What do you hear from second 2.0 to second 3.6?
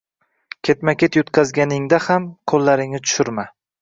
ham, qo‘llaringni tushirma.